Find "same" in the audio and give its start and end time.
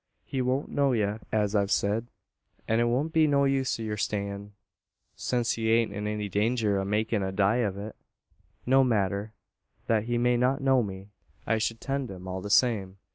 12.49-12.97